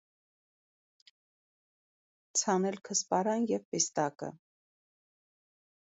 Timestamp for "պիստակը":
3.77-4.35